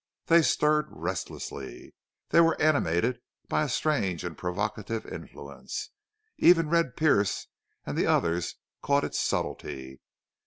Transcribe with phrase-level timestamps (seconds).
[0.25, 1.93] They stirred restlessly.
[2.29, 5.91] They were animated by a strange and provocative influence.
[6.39, 7.45] Even Red Pearce
[7.85, 10.01] and the others caught its subtlety.